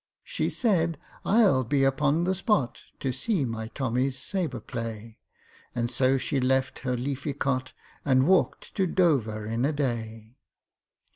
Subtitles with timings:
[0.23, 5.19] She said, "I'll be upon the spot To see my TOMMY'S sabre play;"
[5.75, 10.37] And so she left her leafy cot, And walked to Dover in a day.